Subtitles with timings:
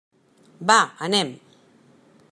[0.71, 0.79] Va,
[1.09, 1.33] anem.